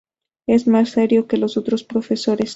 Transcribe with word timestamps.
Es 0.47 0.65
más 0.65 0.89
serio 0.89 1.27
que 1.27 1.37
los 1.37 1.57
otros 1.57 1.83
profesores. 1.83 2.49